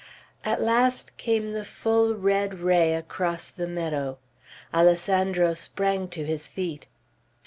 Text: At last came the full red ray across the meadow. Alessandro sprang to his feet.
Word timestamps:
At 0.43 0.59
last 0.59 1.15
came 1.17 1.53
the 1.53 1.63
full 1.63 2.15
red 2.15 2.55
ray 2.61 2.95
across 2.95 3.49
the 3.49 3.67
meadow. 3.67 4.17
Alessandro 4.73 5.53
sprang 5.53 6.07
to 6.07 6.25
his 6.25 6.47
feet. 6.47 6.87